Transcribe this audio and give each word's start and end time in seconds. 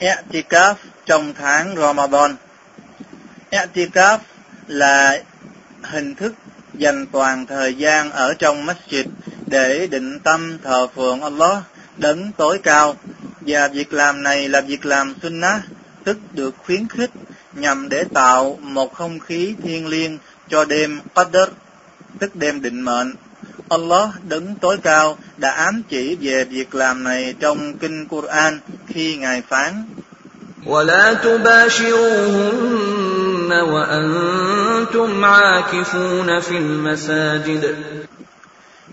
i'tikaf 0.00 0.74
trong 1.06 1.34
tháng 1.34 1.76
Ramadan. 1.76 2.36
I'tikaf 3.50 4.18
là 4.66 5.22
hình 5.82 6.14
thức 6.14 6.34
dành 6.74 7.06
toàn 7.06 7.46
thời 7.46 7.74
gian 7.74 8.10
ở 8.10 8.34
trong 8.34 8.66
masjid 8.66 9.04
để 9.46 9.86
định 9.86 10.18
tâm 10.20 10.58
thờ 10.64 10.86
phượng 10.94 11.20
Allah, 11.20 11.62
đấng 11.96 12.32
tối 12.32 12.58
cao. 12.62 12.96
Và 13.40 13.68
việc 13.68 13.92
làm 13.92 14.22
này 14.22 14.48
là 14.48 14.60
việc 14.60 14.86
làm 14.86 15.14
sunnah, 15.22 15.60
tức 16.04 16.18
được 16.32 16.54
khuyến 16.64 16.88
khích 16.88 17.10
nhằm 17.52 17.88
để 17.88 18.04
tạo 18.14 18.58
một 18.60 18.94
không 18.94 19.18
khí 19.18 19.54
thiêng 19.62 19.86
liêng 19.86 20.18
cho 20.48 20.64
đêm 20.64 21.00
Qadr, 21.14 21.50
tức 22.18 22.36
đêm 22.36 22.62
định 22.62 22.82
mệnh. 22.82 23.14
Allah 23.68 24.08
đứng 24.28 24.54
tối 24.54 24.78
cao, 24.82 25.18
đã 25.36 25.50
ám 25.50 25.82
chỉ 25.88 26.16
về 26.20 26.44
việc 26.44 26.74
làm 26.74 27.04
này 27.04 27.34
trong 27.40 27.78
kinh 27.78 28.06
Quran 28.06 28.58
khi 28.89 29.15
Ngài 29.17 29.41
phán 29.49 29.85
ولا 30.65 31.13
تباشروهن 31.13 32.71
وأنتم 33.51 35.25
عاكفون 35.25 36.39
في 36.39 36.57
المساجد 36.57 37.75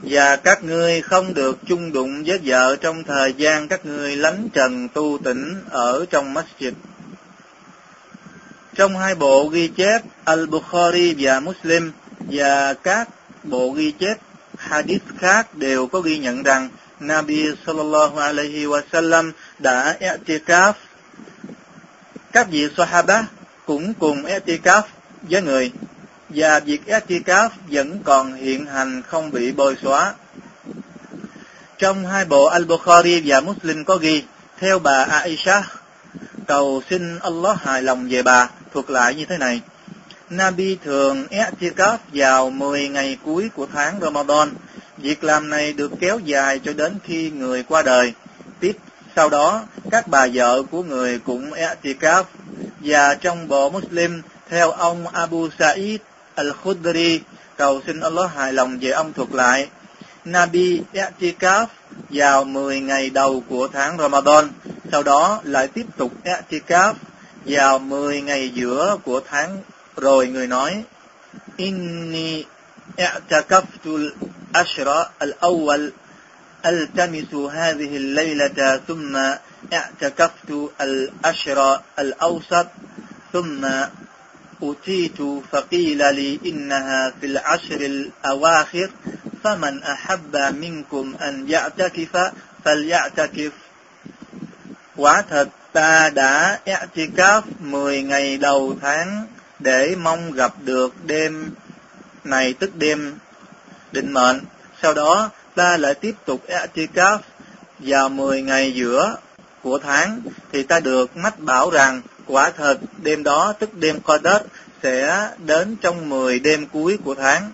và 0.02 0.36
các 0.36 0.64
ngươi 0.64 1.00
không 1.00 1.34
được 1.34 1.58
chung 1.66 1.92
đụng 1.92 2.24
với 2.26 2.40
vợ 2.44 2.76
trong 2.76 3.04
thời 3.04 3.32
gian 3.32 3.68
các 3.68 3.86
ngươi 3.86 4.16
lánh 4.16 4.48
trần 4.52 4.88
tu 4.88 5.18
tỉnh 5.24 5.54
ở 5.70 6.04
trong 6.10 6.34
masjid. 6.34 6.72
Trong 8.74 8.98
hai 8.98 9.14
bộ 9.14 9.48
ghi 9.48 9.68
chép 9.68 10.02
Al-Bukhari 10.24 11.14
và 11.18 11.40
Muslim 11.40 11.92
và 12.18 12.74
các 12.74 13.08
bộ 13.44 13.70
ghi 13.70 13.90
chép 13.90 14.16
hadith 14.58 15.02
khác 15.18 15.54
đều 15.54 15.86
có 15.86 16.00
ghi 16.00 16.18
nhận 16.18 16.42
rằng 16.42 16.68
Nabi 16.99 17.45
sallallahu 17.65 18.17
alaihi 18.17 18.65
wasallam 18.65 19.31
đã 19.59 19.97
i'tikaf. 19.99 20.73
Các 22.31 22.47
vị 22.51 22.67
Sahaba 22.77 23.23
cũng 23.65 23.93
cùng 23.93 24.23
i'tikaf 24.23 24.81
với 25.21 25.41
người 25.41 25.71
và 26.29 26.59
việc 26.59 26.81
i'tikaf 26.85 27.49
vẫn 27.67 27.99
còn 28.03 28.33
hiện 28.33 28.65
hành 28.65 29.01
không 29.07 29.31
bị 29.31 29.51
bôi 29.51 29.77
xóa. 29.83 30.13
Trong 31.77 32.05
hai 32.05 32.25
bộ 32.25 32.49
Al-Bukhari 32.49 33.21
và 33.25 33.41
Muslim 33.41 33.83
có 33.83 33.95
ghi, 33.95 34.23
theo 34.59 34.79
bà 34.79 35.03
Aisha, 35.03 35.63
cầu 36.47 36.81
xin 36.89 37.19
Allah 37.19 37.61
hài 37.61 37.81
lòng 37.81 38.07
về 38.09 38.23
bà, 38.23 38.49
thuật 38.73 38.89
lại 38.89 39.15
như 39.15 39.25
thế 39.25 39.37
này. 39.37 39.61
Nabi 40.29 40.77
thường 40.83 41.27
i'tikaf 41.29 41.97
vào 42.13 42.49
10 42.49 42.89
ngày 42.89 43.17
cuối 43.25 43.49
của 43.55 43.67
tháng 43.73 43.99
Ramadan. 44.01 44.49
Việc 44.97 45.23
làm 45.23 45.49
này 45.49 45.73
được 45.73 45.91
kéo 45.99 46.19
dài 46.19 46.59
cho 46.59 46.73
đến 46.73 46.97
khi 47.03 47.29
người 47.29 47.63
qua 47.63 47.81
đời. 47.81 48.13
Tiếp 48.59 48.77
sau 49.15 49.29
đó, 49.29 49.63
các 49.91 50.07
bà 50.07 50.27
vợ 50.33 50.63
của 50.71 50.83
người 50.83 51.19
cũng 51.19 51.51
i'tikaf. 51.51 52.23
Và 52.79 53.13
trong 53.13 53.47
bộ 53.47 53.69
Muslim, 53.69 54.21
theo 54.49 54.71
ông 54.71 55.07
Abu 55.07 55.47
Sa'id 55.59 55.97
Al-Khudri, 56.35 57.19
cầu 57.55 57.81
xin 57.85 57.99
Allah 57.99 58.33
hài 58.35 58.53
lòng 58.53 58.77
về 58.81 58.89
ông 58.89 59.13
thuật 59.13 59.31
lại. 59.31 59.67
Nabi 60.25 60.81
i'tikaf 60.93 61.65
vào 62.09 62.43
10 62.43 62.79
ngày 62.79 63.09
đầu 63.09 63.43
của 63.49 63.67
tháng 63.73 63.97
Ramadan, 63.97 64.49
sau 64.91 65.03
đó 65.03 65.41
lại 65.43 65.67
tiếp 65.67 65.85
tục 65.97 66.11
i'tikaf 66.23 66.93
vào 67.45 67.79
10 67.79 68.21
ngày 68.21 68.49
giữa 68.49 68.97
của 69.03 69.21
tháng 69.29 69.57
rồi 69.95 70.27
người 70.27 70.47
nói 70.47 70.83
inni 71.57 72.45
i'takaftu 72.97 74.09
al-ashra 74.53 75.11
al-awwal 75.19 75.91
ألتمس 76.65 77.33
هذه 77.33 77.97
الليلة 77.97 78.81
ثم 78.87 79.13
اعتكفت 79.73 80.49
الأشر 80.81 81.81
الأوسط 81.99 82.67
ثم 83.33 83.67
أتيت 84.63 85.17
فقيل 85.51 85.97
لي 86.15 86.39
إنها 86.45 87.13
في 87.21 87.25
العشر 87.25 87.81
الأواخر 87.81 88.89
فمن 89.43 89.83
أحب 89.83 90.35
منكم 90.35 91.15
أن 91.21 91.49
يعتكف 91.49 92.31
فليعتكف. 92.65 93.51
Quả 94.95 95.21
thật 95.21 95.47
ta 95.73 96.09
đã 96.09 96.59
i'tikaf 96.65 97.41
10 97.59 98.03
ngày 98.03 98.37
đầu 98.37 98.75
tháng 98.81 99.27
để 99.59 99.95
mong 99.95 100.31
gặp 100.31 100.53
được 100.65 101.05
đêm 101.05 101.51
này 102.23 102.53
tức 102.53 102.75
đêm. 102.75 103.17
Định 103.97 104.13
mệnh. 104.13 104.39
Sau 104.81 104.93
đó 104.93 105.29
ta 105.55 105.77
lại 105.77 105.93
tiếp 105.93 106.15
tục 106.25 106.41
Etikaf 106.47 107.19
vào 107.79 108.09
10 108.09 108.41
ngày 108.41 108.73
giữa 108.73 109.15
của 109.63 109.79
tháng 109.79 110.21
thì 110.51 110.63
ta 110.63 110.79
được 110.79 111.17
mách 111.17 111.39
bảo 111.39 111.69
rằng 111.69 112.01
quả 112.27 112.51
thật 112.57 112.77
đêm 113.03 113.23
đó 113.23 113.53
tức 113.59 113.73
đêm 113.73 113.99
Qadr 114.05 114.43
sẽ 114.83 115.29
đến 115.45 115.75
trong 115.81 116.09
10 116.09 116.39
đêm 116.39 116.65
cuối 116.65 116.97
của 117.03 117.15
tháng. 117.15 117.51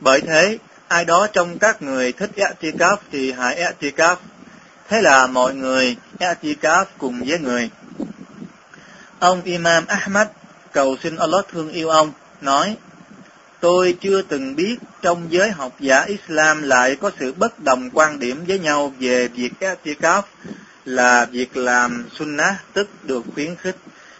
Bởi 0.00 0.20
thế, 0.20 0.58
ai 0.88 1.04
đó 1.04 1.26
trong 1.32 1.58
các 1.58 1.82
người 1.82 2.12
thích 2.12 2.30
Etikaf 2.36 2.96
thì 3.12 3.32
hãy 3.32 3.72
Etikaf. 3.80 4.16
Thế 4.88 5.02
là 5.02 5.26
mọi 5.26 5.54
người 5.54 5.96
Etikaf 6.18 6.84
cùng 6.98 7.22
với 7.26 7.38
người. 7.38 7.70
Ông 9.18 9.42
Imam 9.42 9.86
Ahmad 9.86 10.26
cầu 10.72 10.96
xin 11.02 11.16
Allah 11.16 11.44
thương 11.52 11.72
yêu 11.72 11.88
ông, 11.88 12.12
nói, 12.40 12.76
Tôi 13.66 13.96
chưa 14.00 14.22
từng 14.22 14.56
biết 14.56 14.76
trong 15.02 15.26
giới 15.30 15.50
học 15.50 15.72
giả 15.80 16.04
Islam 16.04 16.62
lại 16.62 16.96
có 16.96 17.10
sự 17.20 17.32
bất 17.32 17.60
đồng 17.60 17.90
quan 17.92 18.18
điểm 18.18 18.44
với 18.48 18.58
nhau 18.58 18.94
về 19.00 19.28
việc 19.28 19.52
i'tikaf 19.60 20.22
là 20.84 21.24
việc 21.24 21.56
làm 21.56 22.06
sunnah 22.18 22.54
tức 22.72 22.88
được 23.04 23.22
khuyến 23.34 23.56
khích. 23.56 23.76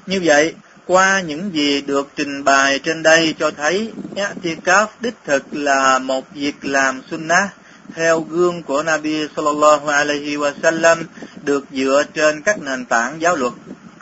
Như 0.06 0.20
vậy, 0.24 0.54
qua 0.86 1.20
những 1.20 1.54
gì 1.54 1.80
được 1.80 2.08
trình 2.16 2.44
bày 2.44 2.78
trên 2.78 3.02
đây 3.02 3.34
cho 3.38 3.50
thấy 3.50 3.92
i'tikaf 4.14 4.86
đích 5.00 5.14
thực 5.24 5.42
là 5.52 5.98
một 5.98 6.34
việc 6.34 6.64
làm 6.64 7.02
sunnah 7.10 7.48
theo 7.94 8.20
gương 8.20 8.62
của 8.62 8.82
Nabi 8.82 9.26
sallallahu 9.36 9.86
alaihi 9.86 10.36
wasallam 10.36 11.02
được 11.44 11.64
dựa 11.72 12.02
trên 12.14 12.42
các 12.42 12.60
nền 12.60 12.84
tảng 12.84 13.20
giáo 13.20 13.36
luật 13.36 13.52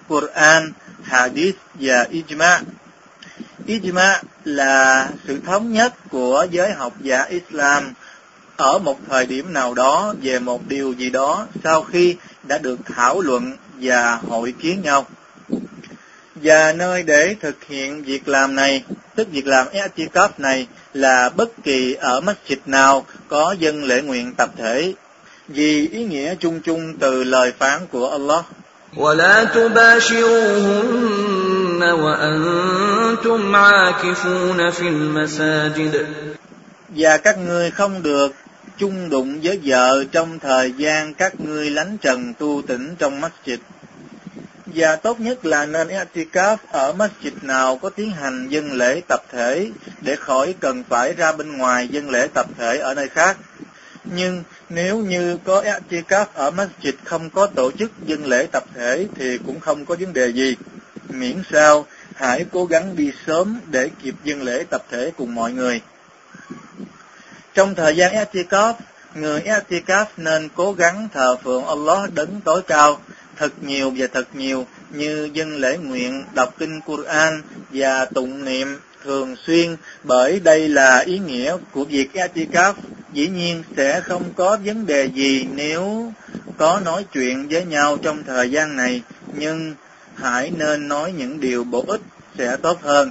Quran, 0.08 0.72
Hadith 1.02 1.56
và 1.74 2.06
Ijma. 2.10 2.60
Ijma 3.66 4.20
là 4.45 5.09
sự 5.27 5.39
thống 5.45 5.73
nhất 5.73 5.93
của 6.11 6.45
giới 6.51 6.71
học 6.71 6.93
giả 7.01 7.23
Islam 7.23 7.93
ở 8.57 8.77
một 8.77 8.99
thời 9.09 9.25
điểm 9.25 9.53
nào 9.53 9.73
đó 9.73 10.13
về 10.21 10.39
một 10.39 10.67
điều 10.67 10.93
gì 10.93 11.09
đó 11.09 11.47
sau 11.63 11.81
khi 11.81 12.15
đã 12.43 12.57
được 12.57 12.79
thảo 12.85 13.21
luận 13.21 13.53
và 13.81 14.15
hội 14.15 14.53
kiến 14.61 14.81
nhau. 14.81 15.05
Và 16.35 16.73
nơi 16.73 17.03
để 17.03 17.35
thực 17.41 17.63
hiện 17.63 18.03
việc 18.03 18.27
làm 18.27 18.55
này, 18.55 18.83
tức 19.15 19.27
việc 19.31 19.47
làm 19.47 19.67
i'tikaf 19.67 20.29
này 20.37 20.67
là 20.93 21.29
bất 21.29 21.49
kỳ 21.63 21.93
ở 21.93 22.21
masjid 22.21 22.57
nào 22.65 23.05
có 23.27 23.55
dân 23.59 23.83
lễ 23.83 24.01
nguyện 24.01 24.33
tập 24.37 24.49
thể, 24.57 24.93
vì 25.47 25.87
ý 25.87 26.03
nghĩa 26.03 26.35
chung 26.35 26.61
chung 26.61 26.97
từ 26.99 27.23
lời 27.23 27.53
phán 27.59 27.87
của 27.91 28.09
Allah. 28.09 28.45
ولا 28.97 29.43
تباشروهن 29.43 31.52
وأنتم 32.03 33.55
عاكفون 33.55 34.69
في 34.71 34.87
المساجد 34.87 36.05
Và 36.89 37.17
các 37.17 37.37
ngươi 37.37 37.71
không 37.71 38.03
được 38.03 38.33
chung 38.77 39.09
đụng 39.09 39.39
với 39.43 39.59
vợ 39.63 40.03
trong 40.11 40.39
thời 40.39 40.71
gian 40.71 41.13
các 41.13 41.39
ngươi 41.39 41.69
lánh 41.69 41.97
trần 41.97 42.33
tu 42.33 42.61
tỉnh 42.67 42.95
trong 42.99 43.21
masjid. 43.21 43.57
Và 44.65 44.95
tốt 44.95 45.19
nhất 45.19 45.45
là 45.45 45.65
nên 45.65 45.87
i'tikaf 45.87 46.57
ở 46.71 46.93
masjid 46.93 47.31
nào 47.41 47.77
có 47.77 47.89
tiến 47.89 48.11
hành 48.11 48.47
dân 48.49 48.73
lễ 48.73 49.01
tập 49.07 49.21
thể 49.31 49.71
để 50.01 50.15
khỏi 50.15 50.55
cần 50.59 50.83
phải 50.89 51.13
ra 51.13 51.31
bên 51.31 51.57
ngoài 51.57 51.87
dân 51.87 52.09
lễ 52.09 52.27
tập 52.33 52.45
thể 52.57 52.77
ở 52.77 52.93
nơi 52.93 53.09
khác. 53.09 53.37
Nhưng 54.05 54.43
nếu 54.69 54.97
như 54.97 55.37
có 55.43 55.63
i'tikaf 55.63 56.25
ở 56.33 56.51
masjid 56.51 56.93
không 57.03 57.29
có 57.29 57.47
tổ 57.47 57.71
chức 57.71 57.91
dân 58.05 58.25
lễ 58.25 58.47
tập 58.51 58.63
thể 58.75 59.07
thì 59.15 59.37
cũng 59.45 59.59
không 59.59 59.85
có 59.85 59.95
vấn 59.99 60.13
đề 60.13 60.27
gì. 60.27 60.55
Miễn 61.08 61.42
sao 61.52 61.86
hãy 62.14 62.44
cố 62.52 62.64
gắng 62.64 62.96
đi 62.96 63.12
sớm 63.26 63.60
để 63.70 63.90
kịp 64.02 64.14
dân 64.24 64.42
lễ 64.42 64.64
tập 64.70 64.84
thể 64.90 65.12
cùng 65.16 65.34
mọi 65.34 65.52
người. 65.52 65.80
Trong 67.54 67.74
thời 67.74 67.96
gian 67.96 68.12
Etikaf 68.12 68.74
người 69.14 69.40
Etikaf 69.40 70.06
nên 70.16 70.48
cố 70.54 70.72
gắng 70.72 71.08
thờ 71.14 71.36
phượng 71.44 71.64
Allah 71.64 72.14
đấng 72.14 72.40
tối 72.40 72.62
cao 72.62 73.00
thật 73.36 73.52
nhiều 73.62 73.92
và 73.96 74.06
thật 74.12 74.28
nhiều 74.34 74.66
như 74.90 75.30
dân 75.32 75.56
lễ 75.56 75.78
nguyện, 75.78 76.24
đọc 76.34 76.54
kinh 76.58 76.80
Quran 76.80 77.42
và 77.70 78.04
tụng 78.04 78.44
niệm 78.44 78.80
thường 79.04 79.36
xuyên 79.46 79.76
bởi 80.04 80.40
đây 80.40 80.68
là 80.68 80.98
ý 80.98 81.18
nghĩa 81.18 81.56
của 81.72 81.84
việc 81.84 82.10
Etikaf 82.14 82.74
Dĩ 83.14 83.28
nhiên 83.28 83.62
sẽ 83.76 84.00
không 84.00 84.32
có 84.36 84.58
vấn 84.64 84.86
đề 84.86 85.04
gì 85.04 85.46
nếu 85.54 86.12
có 86.56 86.80
nói 86.84 87.04
chuyện 87.12 87.48
với 87.48 87.64
nhau 87.64 87.96
trong 88.02 88.24
thời 88.24 88.50
gian 88.50 88.76
này, 88.76 89.02
nhưng 89.32 89.74
hãy 90.16 90.50
nên 90.56 90.88
nói 90.88 91.12
những 91.12 91.40
điều 91.40 91.64
bổ 91.64 91.84
ích 91.86 92.00
sẽ 92.38 92.56
tốt 92.56 92.82
hơn. 92.82 93.10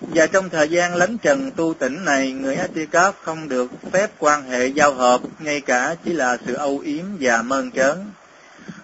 Và 0.00 0.26
trong 0.26 0.50
thời 0.50 0.68
gian 0.68 0.94
lánh 0.94 1.18
trần 1.18 1.50
tu 1.50 1.74
tỉnh 1.74 2.04
này, 2.04 2.32
người 2.32 2.56
Attikaf 2.56 3.12
không 3.22 3.48
được 3.48 3.70
phép 3.92 4.10
quan 4.18 4.50
hệ 4.50 4.66
giao 4.66 4.94
hợp, 4.94 5.20
ngay 5.38 5.60
cả 5.60 5.94
chỉ 6.04 6.12
là 6.12 6.36
sự 6.46 6.54
âu 6.54 6.78
yếm 6.78 7.04
và 7.20 7.42
mơn 7.42 7.70
trớn. 7.70 7.96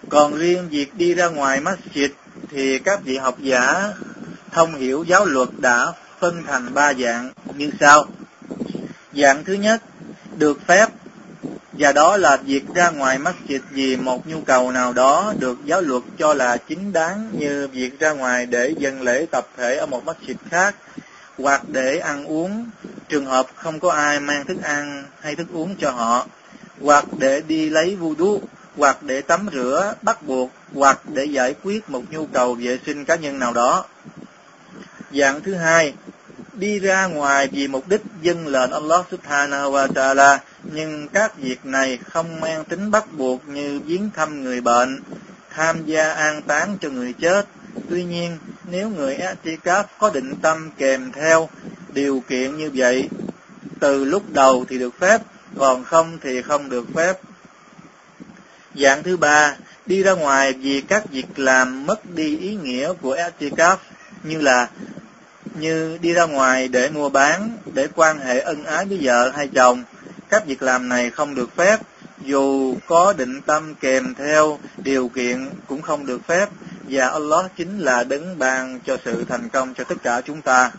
Còn 0.09 0.35
riêng 0.35 0.69
việc 0.69 0.95
đi 0.95 1.13
ra 1.13 1.27
ngoài 1.27 1.61
masjid 1.61 2.09
thì 2.51 2.79
các 2.79 3.03
vị 3.03 3.17
học 3.17 3.35
giả 3.39 3.93
thông 4.51 4.75
hiểu 4.75 5.03
giáo 5.07 5.25
luật 5.25 5.49
đã 5.57 5.93
phân 6.19 6.43
thành 6.47 6.73
ba 6.73 6.93
dạng 6.93 7.31
như 7.57 7.69
sau. 7.79 8.05
Dạng 9.13 9.43
thứ 9.43 9.53
nhất, 9.53 9.81
được 10.37 10.67
phép 10.67 10.87
và 11.73 11.91
đó 11.91 12.17
là 12.17 12.37
việc 12.37 12.63
ra 12.75 12.89
ngoài 12.89 13.19
masjid 13.19 13.59
vì 13.69 13.97
một 13.97 14.27
nhu 14.27 14.41
cầu 14.41 14.71
nào 14.71 14.93
đó 14.93 15.33
được 15.39 15.57
giáo 15.65 15.81
luật 15.81 16.03
cho 16.17 16.33
là 16.33 16.57
chính 16.57 16.93
đáng 16.93 17.29
như 17.33 17.67
việc 17.67 17.99
ra 17.99 18.11
ngoài 18.11 18.45
để 18.45 18.73
dân 18.77 19.01
lễ 19.01 19.25
tập 19.31 19.47
thể 19.57 19.75
ở 19.75 19.85
một 19.85 20.05
masjid 20.05 20.35
khác 20.49 20.75
hoặc 21.37 21.61
để 21.67 21.97
ăn 21.97 22.25
uống. 22.25 22.65
Trường 23.09 23.25
hợp 23.25 23.45
không 23.55 23.79
có 23.79 23.91
ai 23.91 24.19
mang 24.19 24.45
thức 24.45 24.63
ăn 24.63 25.03
hay 25.21 25.35
thức 25.35 25.47
uống 25.53 25.75
cho 25.79 25.91
họ, 25.91 26.27
hoặc 26.81 27.05
để 27.17 27.41
đi 27.47 27.69
lấy 27.69 27.95
vu 27.95 28.15
đu 28.15 28.41
hoặc 28.77 29.03
để 29.03 29.21
tắm 29.21 29.47
rửa, 29.53 29.93
bắt 30.01 30.23
buộc, 30.23 30.51
hoặc 30.73 30.99
để 31.13 31.25
giải 31.25 31.55
quyết 31.63 31.89
một 31.89 32.01
nhu 32.09 32.25
cầu 32.25 32.53
vệ 32.53 32.79
sinh 32.85 33.05
cá 33.05 33.15
nhân 33.15 33.39
nào 33.39 33.53
đó. 33.53 33.85
Dạng 35.11 35.41
thứ 35.41 35.53
hai, 35.53 35.93
đi 36.53 36.79
ra 36.79 37.05
ngoài 37.05 37.49
vì 37.51 37.67
mục 37.67 37.87
đích 37.87 38.01
dân 38.21 38.47
lệnh 38.47 38.71
Allah 38.71 39.05
subhanahu 39.11 39.71
wa 39.71 39.87
ta'ala 39.87 40.37
nhưng 40.73 41.07
các 41.07 41.37
việc 41.37 41.65
này 41.65 41.99
không 42.09 42.39
mang 42.39 42.63
tính 42.65 42.91
bắt 42.91 43.05
buộc 43.17 43.47
như 43.47 43.79
viếng 43.79 44.09
thăm 44.15 44.43
người 44.43 44.61
bệnh, 44.61 44.99
tham 45.49 45.85
gia 45.85 46.11
an 46.11 46.41
táng 46.41 46.77
cho 46.81 46.89
người 46.89 47.13
chết. 47.13 47.45
Tuy 47.89 48.03
nhiên, 48.03 48.37
nếu 48.71 48.89
người 48.89 49.17
Atikaf 49.17 49.83
có 49.99 50.09
định 50.09 50.33
tâm 50.41 50.69
kèm 50.77 51.11
theo 51.11 51.49
điều 51.93 52.23
kiện 52.27 52.57
như 52.57 52.71
vậy, 52.73 53.09
từ 53.79 54.05
lúc 54.05 54.23
đầu 54.33 54.65
thì 54.69 54.79
được 54.79 54.99
phép, 54.99 55.21
còn 55.57 55.83
không 55.83 56.17
thì 56.21 56.41
không 56.41 56.69
được 56.69 56.85
phép. 56.95 57.19
Dạng 58.75 59.03
thứ 59.03 59.17
ba, 59.17 59.55
đi 59.85 60.03
ra 60.03 60.11
ngoài 60.11 60.53
vì 60.53 60.81
các 60.81 61.11
việc 61.11 61.39
làm 61.39 61.85
mất 61.85 62.15
đi 62.15 62.37
ý 62.37 62.55
nghĩa 62.55 62.93
của 63.01 63.15
Atikaf 63.15 63.75
như 64.23 64.41
là 64.41 64.69
như 65.59 65.97
đi 66.01 66.13
ra 66.13 66.25
ngoài 66.25 66.67
để 66.67 66.89
mua 66.89 67.09
bán, 67.09 67.57
để 67.73 67.87
quan 67.95 68.19
hệ 68.19 68.39
ân 68.39 68.63
ái 68.65 68.85
với 68.85 68.99
vợ 69.01 69.31
hay 69.35 69.47
chồng. 69.47 69.83
Các 70.31 70.45
việc 70.45 70.61
làm 70.61 70.89
này 70.89 71.09
không 71.09 71.35
được 71.35 71.55
phép, 71.55 71.77
dù 72.25 72.75
có 72.87 73.13
định 73.13 73.41
tâm 73.41 73.75
kèm 73.75 74.13
theo 74.17 74.59
điều 74.83 75.07
kiện 75.07 75.49
cũng 75.67 75.81
không 75.81 76.05
được 76.05 76.21
phép, 76.27 76.49
và 76.89 77.07
Allah 77.09 77.51
chính 77.57 77.79
là 77.79 78.03
đấng 78.03 78.39
ban 78.39 78.79
cho 78.85 78.97
sự 79.05 79.25
thành 79.29 79.49
công 79.49 79.73
cho 79.73 79.83
tất 79.83 79.95
cả 80.03 80.21
chúng 80.21 80.41
ta. 80.41 80.71